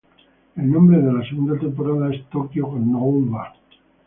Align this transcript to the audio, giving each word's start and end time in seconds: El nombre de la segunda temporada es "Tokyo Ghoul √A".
El 0.55 0.71
nombre 0.71 0.97
de 0.97 1.13
la 1.13 1.23
segunda 1.29 1.59
temporada 1.59 2.11
es 2.11 2.27
"Tokyo 2.31 2.65
Ghoul 2.71 3.29
√A". 3.29 3.53